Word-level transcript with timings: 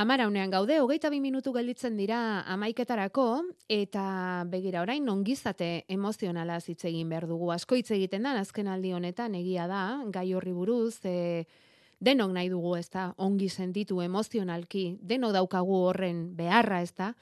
Amaraunean 0.00 0.48
gaude, 0.48 0.78
hogeita 0.80 1.10
bi 1.12 1.18
minutu 1.20 1.52
gelditzen 1.52 1.98
dira 2.00 2.18
amaiketarako, 2.48 3.24
eta 3.68 4.04
begira 4.48 4.80
orain 4.80 5.04
ongizate 5.12 5.84
emozionala 5.92 6.56
hitz 6.56 6.86
egin 6.88 7.10
behar 7.12 7.26
dugu. 7.28 7.50
Asko 7.52 7.76
hitz 7.76 7.90
egiten 7.92 8.24
da, 8.24 8.32
azken 8.40 8.70
aldi 8.72 8.94
honetan 8.96 9.36
egia 9.36 9.66
da, 9.68 9.82
gai 10.08 10.30
horri 10.32 10.54
buruz, 10.56 11.02
e, 11.04 11.44
denok 12.00 12.32
nahi 12.32 12.48
dugu 12.48 12.78
ez 12.78 12.86
da, 12.88 13.10
ongi 13.20 13.50
sentitu 13.52 14.00
emozionalki, 14.00 14.86
denok 15.04 15.36
daukagu 15.36 15.82
horren 15.90 16.30
beharra 16.38 16.80
ez 16.80 16.94
da, 16.96 17.12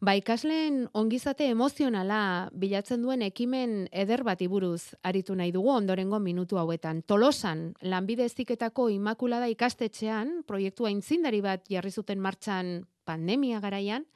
Ba, 0.00 0.14
ikasleen 0.16 0.86
ongizate 0.96 1.44
emozionala 1.52 2.48
bilatzen 2.56 3.02
duen 3.04 3.20
ekimen 3.20 3.82
eder 3.92 4.22
bat 4.24 4.40
iburuz 4.40 4.94
aritu 5.04 5.34
nahi 5.36 5.52
dugu 5.52 5.74
ondorengo 5.74 6.16
minutu 6.24 6.56
hauetan. 6.56 7.02
Tolosan, 7.04 7.74
lanbide 7.84 8.24
eziketako 8.24 8.88
imakulada 8.94 9.50
ikastetxean, 9.52 10.38
proiektua 10.48 10.88
intzindari 10.88 11.42
bat 11.44 11.68
jarri 11.68 11.92
zuten 11.92 12.16
martxan 12.24 12.86
pandemia 13.04 13.60
garaian, 13.60 14.08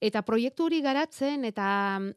Eta 0.00 0.22
proiektu 0.24 0.64
hori 0.64 0.80
garatzen 0.80 1.44
eta 1.44 1.66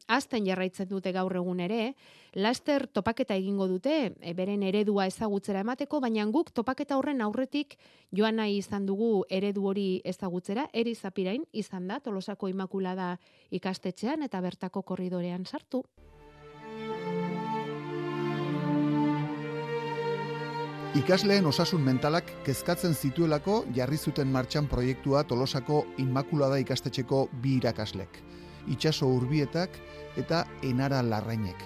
azten 0.08 0.46
jarraitzen 0.48 0.88
dute 0.88 1.12
gaur 1.12 1.34
egun 1.36 1.60
ere, 1.60 1.92
laster 2.32 2.86
topaketa 2.88 3.36
egingo 3.36 3.66
dute, 3.68 4.14
e, 4.20 4.32
beren 4.32 4.64
eredua 4.64 5.04
ezagutzera 5.10 5.60
emateko, 5.60 6.00
baina 6.00 6.24
guk 6.32 6.50
topaketa 6.56 6.96
horren 6.96 7.20
aurretik 7.20 7.76
joan 8.10 8.40
nahi 8.40 8.56
izan 8.62 8.86
dugu 8.88 9.26
eredu 9.28 9.68
hori 9.68 10.00
ezagutzera, 10.04 10.70
eri 10.72 10.94
zapirain 10.94 11.44
izan 11.52 11.86
da, 11.92 12.00
tolosako 12.00 12.48
imakulada 12.48 13.18
ikastetxean 13.50 14.24
eta 14.24 14.40
bertako 14.40 14.82
korridorean 14.82 15.44
sartu. 15.44 15.84
Ikasleen 20.94 21.46
osasun 21.46 21.80
mentalak 21.82 22.28
kezkatzen 22.46 22.92
zituelako 22.94 23.54
jarri 23.74 23.96
zuten 23.98 24.28
martxan 24.30 24.68
proiektua 24.70 25.24
Tolosako 25.26 25.80
Inmakulada 25.98 26.54
ikastetxeko 26.62 27.18
bi 27.42 27.56
irakaslek. 27.58 28.20
Itxaso 28.70 29.08
urbietak 29.10 29.74
eta 30.22 30.44
enara 30.62 31.00
larrainek. 31.02 31.64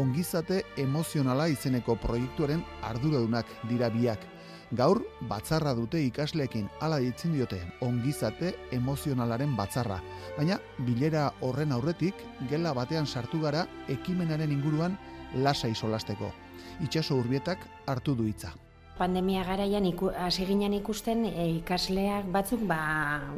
Ongizate 0.00 0.62
emozionala 0.80 1.50
izeneko 1.52 1.98
proiektuaren 2.00 2.62
arduradunak 2.92 3.52
dira 3.68 3.90
biak. 3.92 4.24
Gaur, 4.72 5.02
batzarra 5.28 5.76
dute 5.76 6.00
ikasleekin 6.06 6.72
ala 6.80 7.02
ditzen 7.04 7.36
diote 7.36 7.60
ongizate 7.84 8.54
emozionalaren 8.72 9.52
batzarra. 9.60 10.00
Baina, 10.38 10.56
bilera 10.88 11.26
horren 11.42 11.76
aurretik, 11.76 12.24
gela 12.48 12.72
batean 12.72 13.04
sartu 13.06 13.44
gara 13.44 13.66
ekimenaren 13.92 14.56
inguruan 14.56 14.96
lasa 15.36 15.68
isolasteko. 15.68 16.32
Itxaso 16.80 17.20
urbietak 17.20 17.68
hartu 17.86 18.16
du 18.16 18.24
hitza 18.24 18.56
pandemia 19.00 19.44
garaian 19.48 19.86
iku, 19.88 20.10
hasi 20.12 20.44
ginen 20.48 20.74
ikusten 20.76 21.24
e, 21.30 21.46
ikasleak 21.62 22.28
batzuk 22.32 22.66
ba, 22.68 22.80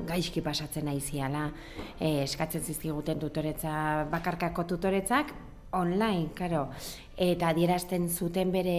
gaizki 0.08 0.42
pasatzen 0.42 0.90
aiziala. 0.90 1.46
E, 1.98 2.24
eskatzen 2.24 2.64
zizkiguten 2.66 3.22
tutoretza, 3.22 3.72
bakarkako 4.10 4.66
tutoretzak, 4.74 5.32
online, 5.72 6.32
karo. 6.36 6.66
Eta 7.16 7.52
adierazten 7.52 8.08
zuten 8.10 8.50
bere 8.52 8.76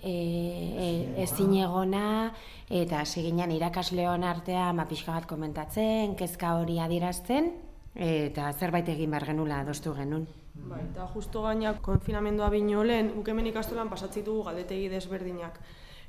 e, 0.00 0.12
e, 0.14 0.88
ezin 1.24 1.56
egona, 1.64 2.32
eta 2.70 3.02
hasi 3.02 3.24
ginen 3.26 3.52
irakasleon 3.56 4.24
artea 4.24 4.70
mapiska 4.76 5.16
bat 5.16 5.26
komentatzen, 5.28 6.14
kezka 6.20 6.54
hori 6.60 6.78
adierazten, 6.84 7.50
eta 7.98 8.52
zerbait 8.52 8.88
egin 8.94 9.10
behar 9.10 9.26
genula 9.32 9.62
adostu 9.64 9.96
genuen. 9.96 10.28
Bai, 10.68 10.80
eta 10.84 11.06
justo 11.14 11.42
gaina 11.44 11.74
konfinamendua 11.82 12.48
bino 12.52 12.84
lehen, 12.86 13.12
ukemen 13.20 13.46
ikastolan 13.50 13.90
pasatzitu 13.90 14.40
galdetegi 14.46 14.88
desberdinak 14.92 15.58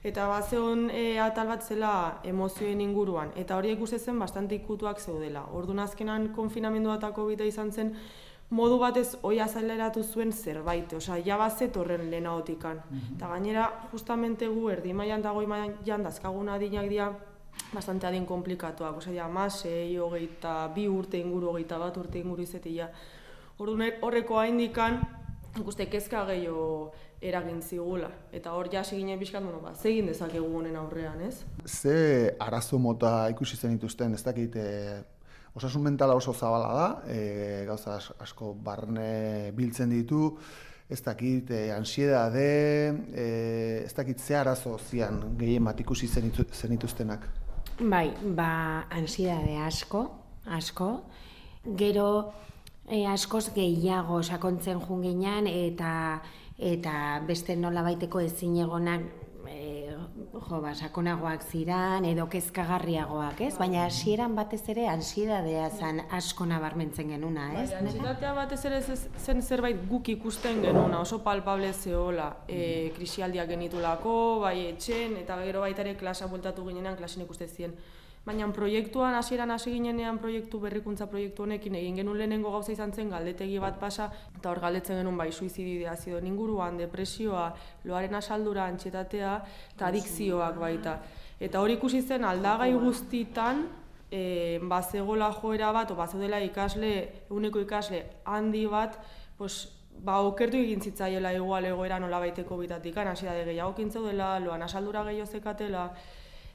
eta 0.03 0.28
bazeon 0.31 0.88
e, 0.95 1.19
atal 1.19 1.50
bat 1.52 1.66
zela 1.66 2.22
emozioen 2.23 2.81
inguruan, 2.81 3.33
eta 3.36 3.58
hori 3.58 3.73
ikusten 3.75 4.00
zen 4.00 4.19
bastante 4.19 4.55
ikutuak 4.55 5.00
zeudela. 5.00 5.44
Orduan 5.53 5.80
azkenan 5.83 6.30
konfinamendua 6.36 6.95
eta 7.02 7.11
covid 7.16 7.42
izan 7.44 7.72
zen, 7.72 7.94
modu 8.50 8.80
batez 8.80 9.17
oi 9.23 9.39
azaleratu 9.44 10.03
zuen 10.03 10.31
zerbait, 10.31 10.94
osea, 10.94 11.20
ja 11.25 11.38
bazet 11.38 11.75
horren 11.77 12.09
lehenagotikan. 12.09 12.82
Mm 12.89 13.15
Eta 13.17 13.27
gainera, 13.27 13.65
justamente 13.92 14.48
gu 14.48 14.70
erdi 14.70 14.93
maian 14.93 15.21
dago 15.21 15.45
maian 15.48 16.04
dazkagun 16.04 16.49
adinak 16.49 16.89
dira, 16.89 17.11
bastante 17.73 18.08
adin 18.08 18.26
komplikatuak, 18.26 18.98
osea, 18.98 19.14
ja, 19.14 19.27
masei, 19.27 19.98
hogeita, 19.98 20.67
bi 20.73 20.88
urte 20.88 21.20
inguru, 21.20 21.49
hogeita 21.52 21.77
bat 21.77 21.98
urte 21.98 22.20
inguru 22.20 22.42
izetia. 22.42 22.89
Orduan 23.59 23.92
horreko 24.02 24.39
haindikan, 24.39 25.02
ikuste 25.58 25.86
kezka 25.89 26.26
gehiago 26.30 26.92
eragin 27.21 27.61
zigula. 27.61 28.10
Eta 28.32 28.54
hor 28.55 28.70
jasi 28.71 28.98
ginen 28.99 29.20
bizkat, 29.20 29.43
bueno, 29.43 29.60
ba, 29.64 29.73
zegin 29.76 30.08
dezakegu 30.08 30.48
honen 30.60 30.76
aurrean, 30.80 31.21
ez? 31.26 31.43
Ze 31.65 32.36
arazo 32.39 32.80
mota 32.80 33.27
ikusi 33.33 33.58
zen 33.58 33.76
dituzten, 33.76 34.14
ez 34.14 34.23
dakit, 34.23 34.55
e, 34.55 35.02
osasun 35.55 35.83
mentala 35.83 36.15
oso 36.15 36.33
zabala 36.33 36.71
da, 36.77 36.88
e, 37.11 37.65
gauza 37.67 37.99
asko 38.20 38.54
barne 38.54 39.52
biltzen 39.55 39.92
ditu, 39.92 40.38
ez 40.89 41.02
dakit, 41.05 41.52
e, 41.52 41.70
ansiedade, 41.76 42.48
e, 43.14 43.27
ez 43.86 43.93
dakit, 43.93 44.20
ze 44.20 44.38
arazo 44.39 44.77
zian 44.77 45.21
gehien 45.38 45.65
bat 45.65 45.80
ikusi 45.80 46.08
zen 46.08 46.32
dituztenak? 46.71 47.27
Bai, 47.80 48.09
ba, 48.36 48.86
ansiedade 48.92 49.58
asko, 49.65 50.05
asko, 50.45 50.89
gero, 51.77 52.32
E, 52.89 53.05
askoz 53.05 53.52
gehiago 53.54 54.23
sakontzen 54.23 54.80
junginan 54.82 55.45
eta 55.48 55.92
eta 56.58 56.94
beste 57.27 57.55
nola 57.55 57.83
baiteko 57.86 58.20
ezin 58.26 58.55
egonak 58.64 59.04
e, 59.45 59.94
jo, 60.33 60.58
ba, 60.64 60.72
sakonagoak 60.73 61.45
ziran 61.45 62.08
edo 62.10 62.26
kezkagarriagoak, 62.32 63.44
ez? 63.45 63.52
Baina 63.60 63.86
hasieran 63.86 64.33
batez 64.36 64.64
ere 64.73 64.88
ansiedadea 64.89 65.70
zen 65.70 66.02
asko 66.17 66.50
nabarmentzen 66.50 67.14
genuna, 67.14 67.52
ez? 67.61 67.70
Bai, 67.70 67.83
ansiedadea 67.83 68.33
batez 68.42 68.60
ere 68.72 68.82
zen 68.82 69.42
zerbait 69.45 69.86
guk 69.92 70.10
ikusten 70.16 70.64
genuna, 70.66 71.04
oso 71.06 71.21
palpable 71.23 71.71
zehola, 71.73 72.32
e, 72.48 72.89
krisialdiak 72.98 73.54
genitulako, 73.54 74.17
bai 74.48 74.58
etxen, 74.71 75.17
eta 75.21 75.38
gero 75.45 75.61
baitare 75.67 75.94
klasa 76.02 76.27
bueltatu 76.32 76.66
ginenan, 76.67 76.98
klasen 76.98 77.26
ikusten 77.27 77.54
ziren 77.54 77.80
baina 78.25 78.47
proiektuan 78.53 79.15
hasieran 79.15 79.52
hasi 79.52 79.71
ginenean 79.71 80.19
proiektu 80.19 80.59
berrikuntza 80.59 81.07
proiektu 81.07 81.43
honekin 81.43 81.75
egin 81.75 81.95
genuen 82.02 82.17
lehenengo 82.17 82.52
gauza 82.52 82.71
izan 82.71 82.91
zen 82.93 83.09
galdetegi 83.09 83.59
bat 83.59 83.80
pasa 83.80 84.09
eta 84.37 84.52
hor 84.52 84.59
galdetzen 84.59 84.99
genuen 84.99 85.17
bai 85.17 85.31
suizidio 85.31 85.80
ideazio 85.80 86.19
inguruan, 86.19 86.77
depresioa, 86.77 87.53
loaren 87.85 88.15
asaldura, 88.15 88.65
antxetatea 88.65 89.33
eta 89.75 89.87
adikzioak 89.87 90.59
baita. 90.59 90.99
Eta 91.39 91.61
hori 91.61 91.79
ikusi 91.79 92.02
zen 92.02 92.25
aldagai 92.27 92.73
guztitan 92.73 93.63
e, 94.11 94.59
bazegola 94.61 95.31
joera 95.33 95.71
bat, 95.71 95.91
o 95.91 95.95
bazeudela 95.95 96.41
ikasle, 96.43 96.93
uneko 97.29 97.61
ikasle 97.63 98.03
handi 98.25 98.65
bat, 98.67 98.97
pues, 99.37 99.69
ba, 100.03 100.19
okertu 100.27 100.59
egin 100.59 100.81
zitzaiela 100.81 101.33
igual 101.33 101.65
egoera 101.65 101.99
nola 101.99 102.19
baiteko 102.19 102.58
bitatik, 102.58 102.97
hasi 102.97 103.25
da 103.25 103.33
gehiago 103.43 103.75
kintzeu 103.75 104.05
dela, 104.05 104.39
loan 104.39 104.61
asaldura 104.61 105.03
gehiago 105.03 105.31
zekatela, 105.31 105.89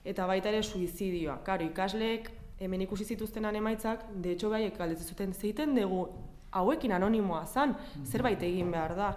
eta 0.04 0.26
baita 0.26 0.52
ere 0.52 0.62
suizidioa. 0.62 1.38
Karo, 1.44 1.64
ikasleek 1.64 2.30
hemen 2.60 2.84
ikusi 2.84 3.04
zituztenan 3.04 3.56
emaitzak, 3.56 4.04
de 4.22 4.32
hecho 4.32 4.50
bai 4.50 4.68
galdetzen 4.76 5.08
zuten 5.08 5.32
zeiten 5.34 5.74
dugu 5.74 6.06
hauekin 6.54 6.92
anonimoa 6.92 7.44
zan, 7.46 7.74
zerbait 8.04 8.42
egin 8.42 8.70
behar 8.70 8.94
da. 8.96 9.14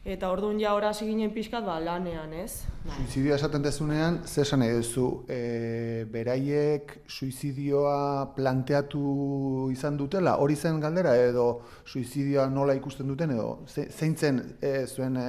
Eta 0.00 0.30
orduan 0.32 0.56
ja 0.56 0.70
ora 0.72 0.94
hasi 0.94 1.04
ginen 1.04 1.28
pixkat 1.34 1.64
ba 1.66 1.74
lanean, 1.76 2.32
ez? 2.32 2.62
Suizidioa 2.86 3.36
esaten 3.36 3.60
dezunean, 3.60 4.22
zer 4.24 4.46
esan 4.46 4.62
nahi 4.62 4.72
duzu? 4.78 5.04
E, 5.28 6.06
beraiek 6.08 6.94
suizidioa 7.04 8.30
planteatu 8.36 9.68
izan 9.74 10.00
dutela, 10.00 10.38
hori 10.40 10.56
zen 10.56 10.80
galdera 10.80 11.12
edo 11.20 11.66
suizidioa 11.84 12.48
nola 12.48 12.78
ikusten 12.80 13.12
duten 13.12 13.36
edo 13.36 13.50
zeintzen 13.68 14.40
e, 14.62 14.86
zuen 14.86 15.20
e, 15.20 15.28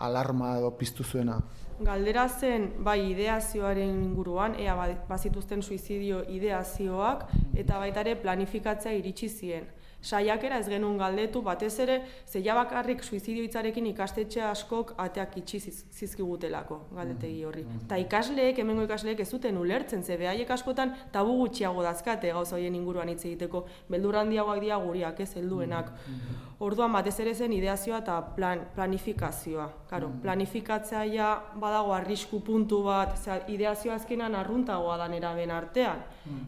alarma 0.00 0.56
edo 0.56 0.72
piztu 0.80 1.04
zuena? 1.04 1.42
Galdera 1.80 2.26
zen, 2.28 2.72
bai, 2.82 2.98
ideazioaren 3.12 4.02
inguruan, 4.02 4.56
ea 4.58 4.74
ba, 4.74 4.88
bazituzten 5.08 5.62
suizidio 5.62 6.24
ideazioak, 6.26 7.28
eta 7.54 7.78
baita 7.78 8.02
ere 8.02 8.16
planifikatzea 8.22 8.96
iritsi 8.98 9.28
zien 9.28 9.68
saiakera 10.02 10.58
ez 10.58 10.68
genuen 10.70 10.98
galdetu, 10.98 11.42
batez 11.42 11.72
ere, 11.82 11.98
zeia 12.26 12.54
bakarrik 12.54 13.02
suizidio 13.02 13.42
hitzarekin 13.44 13.86
ikastetxe 13.90 14.42
askok 14.46 14.94
ateak 14.98 15.36
itxi 15.40 15.60
zizkigutelako 15.60 16.80
galdetegi 16.94 17.44
horri. 17.44 17.64
Mm-hmm. 17.64 17.88
Ta 17.90 17.98
ikasleek, 17.98 18.58
hemengo 18.62 18.86
ikasleek 18.86 19.20
ez 19.20 19.28
zuten 19.28 19.58
ulertzen, 19.58 20.04
ze 20.04 20.16
behaiek 20.16 20.50
askotan 20.50 20.94
tabu 21.12 21.34
gutxiago 21.40 21.82
dazkate 21.82 22.32
gauza 22.32 22.56
horien 22.56 22.74
inguruan 22.74 23.08
hitz 23.08 23.24
egiteko, 23.24 23.64
beldur 23.88 24.20
handiagoak 24.22 24.60
dira 24.62 24.78
guriak, 24.84 25.20
ez 25.20 25.32
helduenak. 25.34 25.90
Mm-hmm. 25.90 26.44
Orduan 26.58 26.92
batez 26.92 27.14
ere 27.22 27.34
zen 27.34 27.52
ideazioa 27.54 28.00
eta 28.02 28.20
plan, 28.34 28.64
planifikazioa. 28.74 29.68
Claro, 29.88 30.08
mm-hmm. 30.08 30.22
planifikatzea 30.22 31.04
ja 31.10 31.28
badago 31.54 31.92
arrisku 31.94 32.40
puntu 32.44 32.82
bat, 32.86 33.16
ze 33.18 33.40
ideazioa 33.54 33.94
azkenan 33.94 34.34
arruntagoa 34.34 34.96
da 34.98 35.08
nera 35.08 35.34
ben 35.34 35.50
artean. 35.50 36.02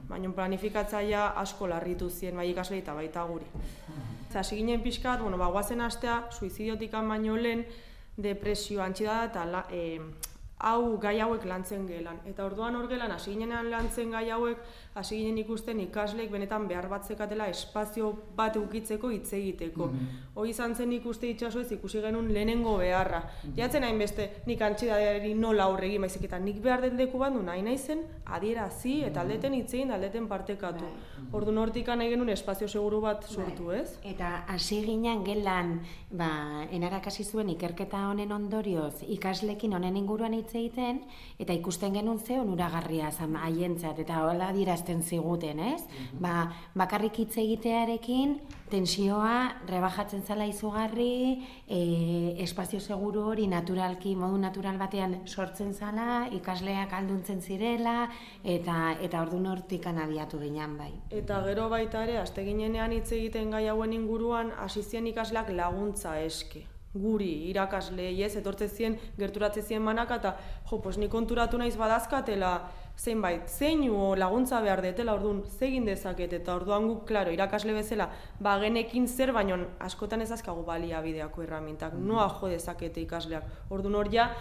Baina 0.08 0.30
planifikatzea 0.34 1.26
asko 1.40 1.66
larritu 1.70 2.10
zien 2.10 2.36
bai 2.36 2.50
ikasle 2.50 2.78
eta 2.78 2.94
baita 2.94 3.24
guri. 3.24 3.39
Zer, 4.30 4.40
hasi 4.40 4.56
ginen 4.56 4.82
pixkat, 4.82 5.20
bueno, 5.20 5.38
ba, 5.38 5.50
guazen 5.50 5.80
astea, 5.80 6.28
suizidiotik 6.30 6.92
baino 6.92 7.36
lehen, 7.36 7.64
depresio, 8.16 8.82
antxida 8.82 9.24
eta 9.24 9.44
la, 9.44 9.64
e, 9.70 10.00
hau 10.60 10.98
gai 11.00 11.18
hauek 11.20 11.44
lantzen 11.44 11.86
gelan. 11.88 12.20
Eta 12.28 12.44
orduan 12.44 12.76
hor 12.76 12.88
gelan, 12.88 13.10
hasi 13.10 13.32
ginenan 13.32 13.70
lantzen 13.70 14.10
gai 14.10 14.28
hauek, 14.30 14.58
hasi 15.00 15.18
ginen 15.18 15.38
ikusten 15.42 15.80
ikasleek 15.86 16.30
benetan 16.32 16.66
behar 16.68 16.88
bat 16.90 17.06
zekatela 17.08 17.48
espazio 17.52 18.10
bat 18.36 18.56
ukitzeko 18.60 19.10
hitz 19.10 19.32
egiteko. 19.32 19.86
Mm 19.86 19.98
-hmm. 19.98 20.28
Hoi 20.34 20.50
izan 20.50 20.74
zen 20.74 20.92
ikuste 20.92 21.30
itxaso 21.30 21.60
ez 21.60 21.72
ikusi 21.72 22.00
genuen 22.00 22.32
lehenengo 22.34 22.76
beharra. 22.78 23.20
Mm 23.20 23.50
-hmm. 23.50 23.56
Jatzen 23.56 23.84
hainbeste 23.84 24.30
nik 24.46 24.62
antxidadeari 24.62 25.34
nola 25.34 25.64
aurregi 25.64 25.98
maizik 25.98 26.24
eta 26.24 26.38
nik 26.38 26.62
behar 26.62 26.80
den 26.80 26.96
deku 26.96 27.18
bat 27.18 27.32
du 27.32 27.42
nahi 27.42 27.62
naizen 27.62 28.00
adierazi 28.24 29.02
eta 29.04 29.20
aldeten 29.20 29.54
hitzein 29.54 29.90
aldeten 29.90 30.28
partekatu. 30.28 30.84
Bai. 30.84 31.26
Ordu 31.32 31.52
nortikan 31.52 31.98
nahi 31.98 32.10
genuen 32.10 32.28
espazio 32.28 32.68
seguru 32.68 33.00
bat 33.00 33.20
bai. 33.20 33.34
sortu 33.34 33.70
ez? 33.70 33.98
Eta 34.04 34.44
hasi 34.48 34.82
ginen 34.84 35.24
gelan, 35.24 35.80
ba, 36.10 36.66
enarakasi 36.70 37.24
zuen 37.24 37.48
ikerketa 37.48 38.08
honen 38.08 38.32
ondorioz 38.32 39.02
ikaslekin 39.08 39.74
honen 39.74 39.96
inguruan 39.96 40.34
hitz 40.34 40.54
egiten 40.54 41.00
eta 41.38 41.52
ikusten 41.52 41.94
genuen 41.94 42.18
ze 42.18 42.40
onuragarria 42.40 43.10
zan 43.10 43.36
haientzat 43.36 43.98
eta 43.98 44.24
hola 44.26 44.52
dirazten 44.90 45.02
ziguten, 45.02 45.58
ez? 45.58 45.82
Mhm. 45.82 46.20
Ba, 46.20 46.52
bakarrik 46.74 47.18
hitz 47.18 47.36
egitearekin 47.36 48.40
tensioa 48.70 49.62
rebajatzen 49.66 50.22
zala 50.22 50.46
izugarri, 50.46 51.42
e, 51.66 52.36
espazio 52.42 52.80
seguru 52.80 53.22
hori 53.22 53.46
naturalki 53.46 54.14
modu 54.14 54.38
natural 54.38 54.78
batean 54.78 55.26
sortzen 55.26 55.72
zala, 55.74 56.28
ikasleak 56.30 56.92
alduntzen 56.92 57.40
zirela 57.40 58.08
eta 58.44 58.96
eta 59.00 59.22
ordun 59.22 59.46
hortik 59.46 59.86
anabiatu 59.86 60.38
ginen 60.38 60.76
bai. 60.78 60.92
Eta 61.10 61.42
gero 61.44 61.68
baita 61.68 62.04
ere 62.04 62.18
aste 62.18 62.44
ginenean 62.44 62.92
hitz 62.92 63.12
egiten 63.12 63.50
gai 63.50 63.66
hauen 63.68 63.92
inguruan 63.92 64.52
hasi 64.58 64.80
ikasleak 64.80 65.50
laguntza 65.50 66.20
eske 66.20 66.66
guri 66.94 67.50
irakasle 67.50 68.08
ez 68.24 68.34
etortze 68.36 68.68
zien 68.68 68.98
gerturatze 69.18 69.62
zien 69.62 69.82
manaka 69.82 70.16
eta 70.16 70.36
jo 70.70 70.80
pues 70.82 70.98
ni 70.98 71.08
konturatu 71.08 71.58
naiz 71.58 71.76
badazkatela 71.76 72.70
zeinbait 73.00 73.48
zeinu 73.48 74.14
laguntza 74.16 74.60
behar 74.60 74.82
detela 74.84 75.14
ordun 75.16 75.42
zegin 75.58 75.86
dezaket 75.88 76.34
eta 76.36 76.54
orduan 76.54 76.88
guk 76.88 77.06
claro 77.08 77.32
irakasle 77.32 77.72
bezala 77.72 78.10
ba 78.40 78.58
genekin 78.60 79.08
zer 79.08 79.32
baino 79.32 79.56
askotan 79.78 80.20
ez 80.20 80.30
azkagu 80.36 80.64
baliabideako 80.64 81.42
erramintak 81.42 81.94
mm. 81.94 82.08
noa 82.08 82.28
jo 82.40 82.50
dezakete 82.52 83.00
ikasleak 83.00 83.70
ordun 83.70 83.94
hor 83.94 84.12
ja 84.12 84.34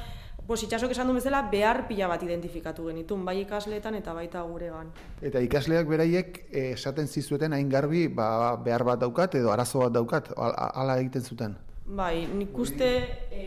Pues 0.50 0.64
itxasok 0.66 0.96
esan 0.96 1.06
du 1.06 1.14
bezala 1.14 1.44
behar 1.52 1.84
pila 1.86 2.08
bat 2.10 2.24
identifikatu 2.26 2.88
genitun, 2.88 3.22
bai 3.26 3.36
ikasleetan 3.44 3.94
eta 4.00 4.16
baita 4.18 4.42
guregan. 4.42 4.88
Eta 5.22 5.44
ikasleak 5.46 5.86
beraiek 5.86 6.40
eh, 6.50 6.72
esaten 6.72 7.06
zizueten 7.06 7.54
hain 7.54 7.70
garbi 7.70 8.08
ba, 8.08 8.56
behar 8.66 8.82
bat 8.88 9.04
daukat 9.04 9.38
edo 9.38 9.52
arazo 9.54 9.84
bat 9.84 9.94
daukat, 9.94 10.32
hala 10.40 10.98
egiten 11.04 11.22
zuten? 11.22 11.54
Bai, 11.86 12.26
nik 12.34 12.58
uste 12.58 12.90
e, 13.30 13.44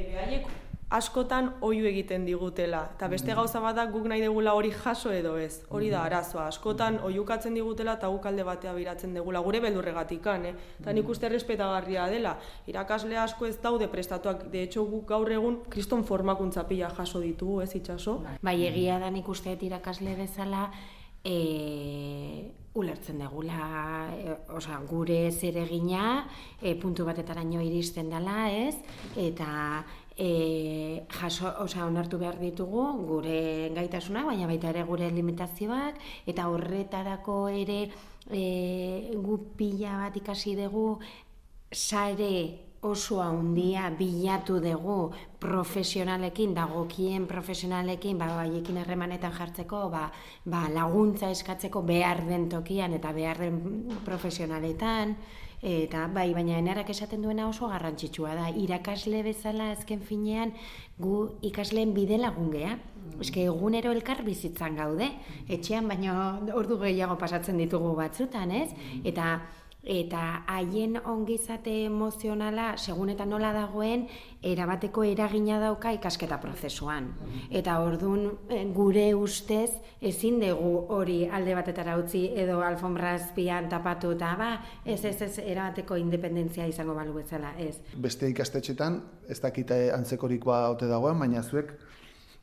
askotan 0.97 1.49
oiu 1.65 1.87
egiten 1.89 2.27
digutela. 2.27 2.83
Eta 2.97 3.09
beste 3.09 3.33
mm. 3.33 3.37
gauza 3.41 3.61
bat 3.65 3.77
da 3.77 3.87
guk 3.91 4.07
nahi 4.11 4.21
degula 4.21 4.55
hori 4.59 4.73
jaso 4.77 5.13
edo 5.13 5.35
ez. 5.41 5.63
Hori 5.71 5.91
da 5.91 6.03
mm-hmm. 6.03 6.07
arazoa. 6.07 6.47
Askotan 6.53 6.99
oiukatzen 7.09 7.57
digutela 7.59 7.97
eta 7.99 8.11
guk 8.13 8.27
alde 8.29 8.47
batea 8.47 8.75
biratzen 8.77 9.15
degula. 9.17 9.41
Gure 9.45 9.63
beldurregatikan, 9.65 10.47
eh? 10.51 10.55
Eta 10.81 10.93
nik 10.93 11.09
uste 11.09 11.31
respetagarria 11.33 12.07
dela. 12.13 12.37
Irakasle 12.71 13.19
asko 13.19 13.49
ez 13.49 13.57
daude 13.63 13.89
prestatuak. 13.93 14.49
De 14.53 14.65
hecho, 14.67 14.85
guk 14.89 15.07
gaur 15.09 15.31
egun 15.33 15.63
kriston 15.73 16.05
formakuntza 16.05 16.67
pila 16.69 16.91
jaso 16.97 17.21
ditugu, 17.21 17.63
ez 17.63 17.73
itxaso? 17.79 18.21
Bai, 18.43 18.59
egia 18.69 18.99
da 19.01 19.11
nik 19.11 19.29
uste 19.29 19.57
irakasle 19.61 20.17
bezala 20.19 20.69
e, 21.25 22.53
ulertzen 22.75 23.19
degula, 23.21 24.11
e, 24.17 24.37
osea, 24.57 24.79
gure 24.89 25.31
zeregina 25.31 26.27
e, 26.61 26.75
puntu 26.75 27.07
batetaraino 27.07 27.63
iristen 27.63 28.11
dela, 28.11 28.49
ez? 28.51 28.77
Eta 29.17 29.85
e, 30.17 30.29
jaso, 31.09 31.53
osea, 31.65 31.87
onartu 31.87 32.19
behar 32.19 32.39
ditugu 32.41 32.85
gure 33.07 33.71
gaitasuna, 33.75 34.25
baina 34.25 34.47
baita 34.47 34.71
ere 34.71 34.83
gure 34.89 35.11
limitazioak, 35.11 36.01
eta 36.27 36.49
horretarako 36.49 37.39
ere 37.49 37.81
e, 38.31 39.13
gu 39.15 39.39
pila 39.57 39.99
bat 40.05 40.17
ikasi 40.17 40.57
dugu 40.57 40.99
sare 41.73 42.69
oso 42.83 43.21
handia 43.23 43.91
bilatu 43.95 44.59
dugu 44.61 45.13
profesionalekin, 45.39 46.55
dagokien 46.55 47.29
profesionalekin, 47.31 48.19
ba, 48.19 48.27
baiekin 48.41 48.81
erremanetan 48.83 49.33
jartzeko, 49.37 49.85
ba, 49.91 50.09
ba, 50.45 50.65
laguntza 50.69 51.31
eskatzeko 51.31 51.85
behar 51.87 52.25
den 52.27 52.49
tokian 52.51 52.93
eta 52.99 53.13
behar 53.15 53.39
den 53.39 53.61
profesionaletan, 54.05 55.15
eta 55.63 56.09
bai, 56.11 56.33
baina 56.35 56.59
enarak 56.59 56.91
esaten 56.91 57.23
duena 57.23 57.47
oso 57.49 57.69
garrantzitsua 57.71 58.35
da, 58.35 58.49
irakasle 58.51 59.23
bezala 59.23 59.71
azken 59.77 60.01
finean 60.03 60.53
gu 60.99 61.29
ikasleen 61.47 61.95
bide 61.95 62.19
lagun 62.19 62.51
geha. 62.51 62.77
Eske 63.23 63.45
egunero 63.47 63.93
elkar 63.95 64.25
bizitzan 64.27 64.77
gaude, 64.77 65.09
etxean 65.49 65.87
baino 65.89 66.15
ordu 66.59 66.79
gehiago 66.83 67.17
pasatzen 67.19 67.59
ditugu 67.63 67.95
batzutan, 67.99 68.51
ez? 68.51 68.71
Eta 69.05 69.41
eta 69.83 70.45
haien 70.47 70.97
ongizate 71.05 71.73
emozionala 71.87 72.77
segun 72.79 73.11
eta 73.11 73.27
nola 73.27 73.53
dagoen 73.53 74.07
erabateko 74.43 75.03
eragina 75.05 75.59
dauka 75.61 75.93
ikasketa 75.93 76.39
prozesuan. 76.43 77.11
Eta 77.51 77.79
ordun 77.83 78.27
eh, 78.49 78.65
gure 78.75 79.09
ustez 79.15 79.71
ezin 80.01 80.41
dugu 80.41 80.87
hori 80.95 81.27
alde 81.27 81.55
batetara 81.55 81.97
utzi 81.99 82.29
edo 82.35 82.61
alfombrazpian 82.63 83.69
tapatu 83.69 84.13
eta 84.17 84.35
ba, 84.39 84.51
ez 84.85 85.05
ez 85.05 85.21
ez 85.23 85.39
erabateko 85.39 85.97
independentzia 85.97 86.67
izango 86.67 86.95
balu 86.95 87.15
bezala, 87.15 87.55
ez. 87.59 87.77
Beste 87.97 88.29
ikastetxetan 88.31 89.03
ez 89.29 89.41
dakite 89.41 89.91
antzekorikoa 89.95 90.69
ote 90.71 90.87
dagoen, 90.87 91.19
baina 91.19 91.43
zuek 91.43 91.75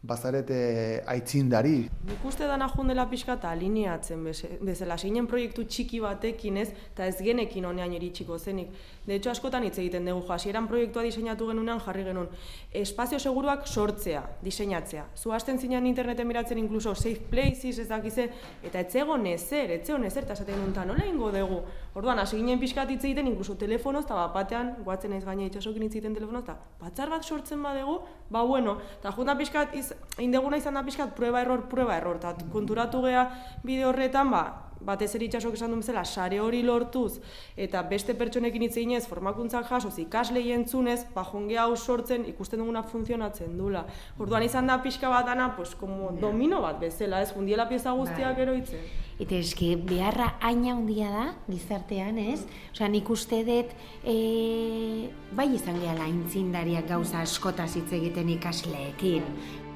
bazarete 0.01 1.03
aitzindari. 1.11 1.89
Nik 2.07 2.23
uste 2.25 2.47
dana 2.47 2.69
jundela 2.71 3.03
pixka 3.11 3.35
eta 3.35 3.49
alineatzen 3.51 4.23
bezala. 4.23 4.97
Seinen 4.97 5.27
proiektu 5.27 5.65
txiki 5.67 5.99
batekin 5.99 6.57
ez, 6.61 6.69
eta 6.93 7.07
ez 7.09 7.17
genekin 7.19 7.65
honean 7.67 7.91
iritsiko 7.93 8.37
zenik. 8.39 8.71
De 9.05 9.15
hecho, 9.15 9.31
askotan 9.31 9.65
hitz 9.67 9.77
egiten 9.77 10.05
dugu 10.07 10.31
hasieran 10.31 10.69
proiektua 10.69 11.03
diseinatu 11.03 11.49
genunean 11.49 11.81
jarri 11.83 12.05
genuen 12.07 12.29
espazio 12.71 13.19
seguruak 13.19 13.67
sortzea, 13.67 14.23
diseinatzea. 14.43 15.05
Zu 15.17 15.33
hasten 15.33 15.59
zinean 15.59 15.85
interneten 15.85 16.27
miratzen 16.27 16.57
inkluso 16.61 16.95
safe 16.95 17.27
places 17.29 17.79
ez 17.79 17.87
dakize, 17.89 18.29
eta 18.63 18.79
etzegon 18.79 19.25
ezer, 19.27 19.75
etzegon 19.79 20.05
ezer, 20.05 20.23
eta 20.23 20.37
esaten 20.37 20.63
duen, 20.63 20.87
nola 20.87 21.05
ingo 21.09 21.31
dugu. 21.33 21.63
Orduan, 21.95 22.19
hasi 22.19 22.37
ginen 22.37 22.59
pixkat 22.61 22.89
hitz 22.93 23.03
egiten 23.03 23.27
inkluso 23.27 23.57
telefonoz, 23.59 24.05
eta 24.05 24.27
batean, 24.33 24.75
guatzen 24.85 25.13
ez 25.17 25.25
gaina 25.25 25.49
itxasokin 25.49 25.87
hitz 25.87 25.95
egiten 25.97 26.15
telefonoz, 26.15 26.43
eta 26.45 26.57
batzar 26.79 27.09
bat 27.09 27.25
sortzen 27.25 27.63
badegu, 27.63 27.99
ba 28.29 28.43
bueno, 28.45 28.77
eta 28.99 29.11
juntan 29.17 29.37
pixkat, 29.41 29.73
indeguna 30.19 30.57
izan 30.57 30.79
da 30.79 30.83
pixkat, 30.83 31.15
prueba 31.15 31.41
error, 31.41 31.67
prueba 31.69 31.97
error, 31.97 32.17
eta 32.17 32.35
konturatu 32.53 33.03
gea 33.05 33.29
bide 33.63 33.85
horretan, 33.85 34.31
ba, 34.31 34.69
batez 34.79 35.11
ere 35.15 35.27
itxasok 35.27 35.57
esan 35.57 35.73
duen 35.73 35.81
bezala, 35.83 36.05
sare 36.05 36.39
hori 36.39 36.61
lortuz, 36.63 37.19
eta 37.59 37.81
beste 37.89 38.15
pertsonekin 38.17 38.65
hitz 38.65 38.75
eginez, 38.77 39.03
formakuntzak 39.11 39.67
jasoz, 39.67 39.93
ikaslei 40.05 40.51
entzunez, 40.55 41.01
ba, 41.15 41.25
hau 41.63 41.75
sortzen, 41.75 42.25
ikusten 42.31 42.63
duguna 42.63 42.83
funtzionatzen 42.83 43.57
dula. 43.57 43.85
Orduan 44.17 44.43
izan 44.43 44.67
da 44.67 44.79
pixka 44.81 45.09
bat 45.09 45.25
dana, 45.27 45.53
pues, 45.55 45.75
como 45.75 46.11
domino 46.11 46.61
bat 46.61 46.79
bezala, 46.79 47.21
ez, 47.21 47.33
fundiela 47.33 47.67
pieza 47.67 47.91
guztiak 47.91 48.35
bai. 48.35 48.43
eroitzen. 48.47 48.89
Eta 49.19 49.35
eski, 49.35 49.73
beharra 49.75 50.37
aina 50.39 50.71
handia 50.71 51.09
da, 51.11 51.25
gizartean, 51.49 52.17
ez? 52.17 52.45
Osea, 52.71 52.87
nik 52.87 53.09
uste 53.11 53.43
dut, 53.43 53.73
e, 54.07 55.09
bai 55.35 55.49
izan 55.57 55.81
gehala 55.81 56.07
intzindariak 56.07 56.87
gauza 56.87 57.25
askotaz 57.25 57.73
hitz 57.75 57.91
egiten 57.99 58.31
ikasleekin. 58.37 59.67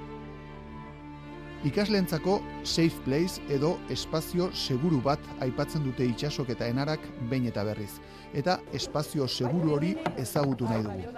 Ikasleentzako 1.63 2.41
safe 2.63 2.99
place 3.05 3.39
edo 3.47 3.77
espazio 3.89 4.49
seguru 4.51 4.97
bat 4.99 5.19
aipatzen 5.45 5.85
dute 5.85 6.03
itsasok 6.11 6.49
eta 6.57 6.67
enarak 6.67 7.05
behin 7.29 7.45
eta 7.47 7.63
berriz. 7.63 8.01
Eta 8.35 8.57
espazio 8.75 9.29
seguru 9.31 9.77
hori 9.77 9.93
ezagutu 10.19 10.67
nahi 10.67 10.83
dugu. 10.83 11.13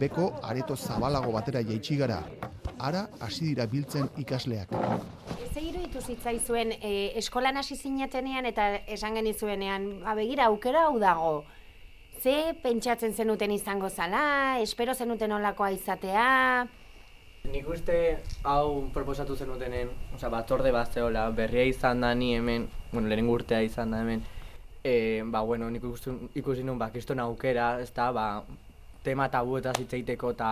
Beko 0.00 0.30
areto 0.40 0.76
zabalago 0.76 1.34
batera 1.36 1.60
jaitsi 1.60 1.98
gara. 2.00 2.22
Ara 2.78 3.04
hasi 3.20 3.50
dira 3.50 3.66
biltzen 3.68 4.08
ikasleak. 4.16 4.72
Ze 5.52 5.60
iruditu 5.60 6.00
zitzaizuen 6.00 6.72
e, 6.80 7.12
eskolan 7.20 7.60
hasi 7.60 7.76
zinatenean 7.76 8.48
eta 8.48 8.72
esan 8.88 9.20
genizuenean, 9.20 9.90
abegira 10.08 10.48
aukera 10.48 10.88
hau 10.88 10.98
dago. 10.98 11.44
Ze 12.22 12.54
pentsatzen 12.62 13.12
zenuten 13.12 13.52
izango 13.52 13.90
zala, 13.90 14.60
espero 14.64 14.94
zenuten 14.94 15.32
olakoa 15.32 15.70
izatea, 15.76 16.68
Nik 17.48 17.68
uste 17.72 18.18
hau 18.44 18.90
proposatu 18.92 19.34
zen 19.34 19.50
utenen, 19.50 19.88
oza, 20.14 20.28
batzorde 20.28 20.70
bat 20.76 20.92
zehola, 20.92 21.24
berria 21.32 21.64
izan 21.64 22.04
da 22.04 22.12
ni 22.14 22.34
hemen, 22.36 22.68
bueno, 22.92 23.08
lehen 23.08 23.30
urtea 23.32 23.62
izan 23.64 23.90
da 23.90 24.02
hemen, 24.04 24.22
e, 24.84 25.22
ba, 25.24 25.40
bueno, 25.40 25.70
nik 25.70 25.82
ikusi, 25.82 26.12
ikusi 26.36 26.64
nun, 26.64 26.78
ba, 26.78 26.90
kiston 26.92 27.18
aukera, 27.24 27.80
ez 27.80 27.90
da, 27.96 28.10
ba, 28.12 28.26
tema 29.02 29.30
tabu 29.32 29.56
eta 29.56 29.72
zitzeiteko, 29.72 30.34
eta 30.36 30.50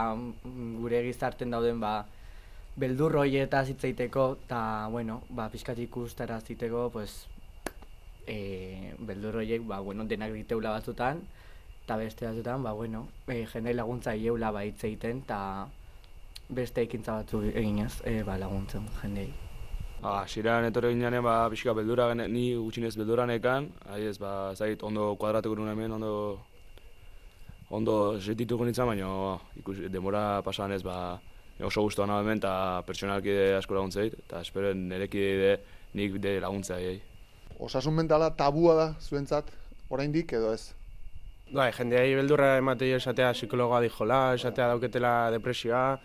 gure 0.80 1.02
gizarten 1.04 1.52
dauden, 1.52 1.80
ba, 1.80 2.06
beldur 2.76 3.20
eta 3.26 3.64
zitzeiteko, 3.64 4.38
eta, 4.44 4.88
bueno, 4.90 5.22
ba, 5.28 5.50
pixkat 5.50 5.78
ikustara 5.78 6.40
ziteko, 6.40 6.88
pues, 6.90 7.26
e, 8.26 8.94
beldur 8.98 9.36
horiek, 9.36 9.62
ba, 9.66 9.80
bueno, 9.80 10.04
denak 10.04 10.32
diteula 10.32 10.70
batzutan, 10.70 11.20
eta 11.84 11.96
beste 11.96 12.26
batzutan, 12.26 12.62
ba, 12.62 12.72
bueno, 12.72 13.08
e, 13.26 13.44
jende 13.46 13.74
laguntza 13.74 14.14
ieula 14.14 14.50
ba, 14.50 14.64
hitzeiten, 14.64 15.18
eta, 15.24 15.68
beste 16.48 16.82
ekintza 16.86 17.20
batzuk 17.20 17.44
eginez, 17.52 18.00
e, 18.04 18.22
ba, 18.24 18.38
laguntzen 18.40 18.86
jendei. 19.02 19.28
Ba, 20.00 20.22
sirean 20.26 20.64
etorri 20.68 20.94
ginean, 20.94 21.18
ba, 21.24 21.48
pixka 21.52 21.74
beldura, 21.74 22.12
ni 22.14 22.52
gutxinez 22.54 22.94
beldura 22.96 23.26
nekan, 23.26 23.68
ez, 23.98 24.16
ba, 24.18 24.54
zait, 24.54 24.82
ondo 24.82 25.14
kuadratuko 25.20 25.58
nuen 25.58 25.72
hemen, 25.74 25.96
ondo, 25.98 26.12
ondo 27.70 27.96
sentituko 28.20 28.64
nintzen, 28.64 28.86
baina 28.86 29.10
ikus, 29.58 29.80
demora 29.92 30.40
pasan 30.46 30.72
ez, 30.72 30.82
ba, 30.86 31.18
oso 31.66 31.82
guztua 31.82 32.06
nago 32.06 32.22
hemen, 32.24 32.40
eta 32.40 32.82
pertsonalkide 32.86 33.50
asko 33.58 33.74
laguntzeit, 33.74 34.14
eta 34.24 34.40
espero 34.46 34.72
nerekide 34.74 35.58
nik 35.98 36.16
de 36.22 36.38
laguntza 36.40 36.76
aiei. 36.78 37.00
Osasun 37.58 37.96
mentala 37.98 38.30
tabua 38.38 38.74
da 38.78 38.88
zuentzat, 39.02 39.50
oraindik 39.90 40.32
edo 40.38 40.54
ez? 40.54 40.72
Bai, 41.48 41.72
jendeai 41.72 42.12
beldurra 42.14 42.54
ematei 42.60 42.92
esatea 42.94 43.32
psikologoa 43.34 43.80
dijola, 43.82 44.34
esatea 44.36 44.68
dauketela 44.70 45.12
depresioa, 45.34 45.98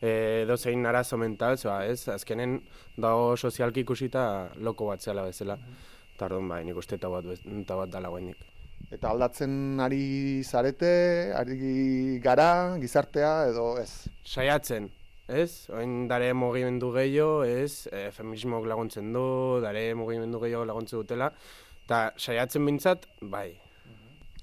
e, 0.00 0.42
edo 0.44 0.56
zein 0.56 0.86
arazo 0.86 1.18
mental, 1.20 1.58
zoa, 1.58 1.84
ez? 1.86 2.08
Azkenen 2.08 2.58
dago 2.96 3.36
sozialki 3.36 3.84
ikusita 3.84 4.22
loko 4.64 4.90
bat 4.90 5.02
zela 5.02 5.26
bezala. 5.28 5.58
Eta 6.14 6.28
orduan, 6.28 6.48
bai, 6.48 6.62
nik 6.64 6.80
uste 6.80 6.96
eta 6.98 7.10
bat, 7.12 7.28
eta 7.44 7.76
bat 7.76 7.92
dala 7.92 8.12
guenik. 8.12 8.40
Eta 8.90 9.12
aldatzen 9.12 9.80
ari 9.80 10.42
zarete, 10.42 11.32
ari 11.36 12.18
gara, 12.24 12.76
gizartea 12.80 13.34
edo 13.52 13.74
ez? 13.78 14.08
Saiatzen, 14.24 14.90
ez? 15.28 15.68
Oin 15.76 16.06
dare 16.10 16.32
mugimendu 16.34 16.90
gehiago, 16.96 17.44
ez? 17.44 17.86
E, 17.92 18.08
feminismok 18.16 18.66
laguntzen 18.66 19.12
du, 19.14 19.24
dare 19.62 19.90
mugimendu 19.94 20.40
gehiago 20.42 20.66
laguntzen 20.68 21.04
dutela. 21.04 21.30
Eta 21.84 22.06
saiatzen 22.18 22.66
bintzat, 22.66 23.06
bai, 23.20 23.50